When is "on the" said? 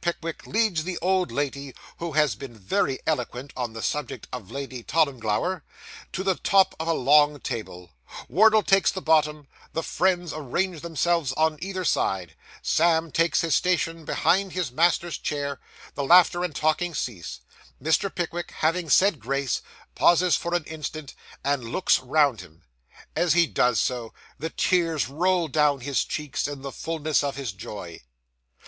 3.56-3.82